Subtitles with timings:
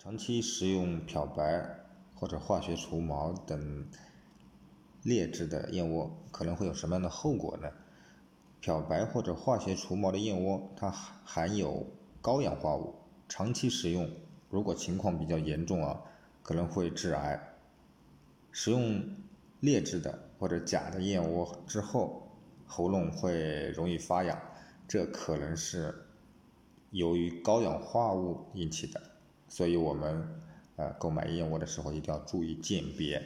[0.00, 1.80] 长期食用漂白
[2.14, 3.84] 或者化学除毛等
[5.02, 7.68] 劣质的燕窝，可能会有什么样的后果呢？
[8.60, 11.84] 漂白或者化学除毛的燕窝，它含有
[12.22, 12.94] 高氧化物，
[13.28, 14.08] 长期食用，
[14.50, 16.00] 如果情况比较严重啊，
[16.44, 17.56] 可能会致癌。
[18.52, 19.04] 食用
[19.58, 22.28] 劣质的或者假的燕窝之后，
[22.66, 24.40] 喉咙会容易发痒，
[24.86, 26.06] 这可能是
[26.92, 29.07] 由于高氧化物引起的。
[29.48, 30.28] 所以我们
[30.76, 33.22] 呃购买燕窝的时候一定要注意鉴别。